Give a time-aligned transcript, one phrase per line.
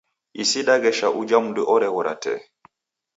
[0.43, 2.39] Isi daghesha uja mndu oreghora tee.